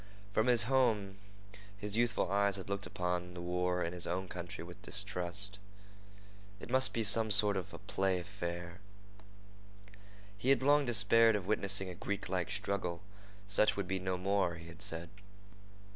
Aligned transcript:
From 0.33 0.47
his 0.47 0.63
home 0.63 1.19
his 1.77 1.95
youthful 1.95 2.31
eyes 2.31 2.55
had 2.55 2.71
looked 2.71 2.87
upon 2.87 3.33
the 3.33 3.39
war 3.39 3.83
in 3.83 3.93
his 3.93 4.07
own 4.07 4.27
country 4.27 4.63
with 4.63 4.81
distrust. 4.81 5.59
It 6.59 6.71
must 6.71 6.91
be 6.91 7.03
some 7.03 7.29
sort 7.29 7.55
of 7.55 7.71
a 7.71 7.77
play 7.77 8.19
affair. 8.19 8.79
He 10.35 10.49
had 10.49 10.63
long 10.63 10.87
despaired 10.87 11.35
of 11.35 11.45
witnessing 11.45 11.87
a 11.87 11.93
Greeklike 11.93 12.49
struggle. 12.49 13.03
Such 13.45 13.77
would 13.77 13.87
be 13.87 13.99
no 13.99 14.17
more, 14.17 14.55
he 14.55 14.69
had 14.69 14.81
said. 14.81 15.09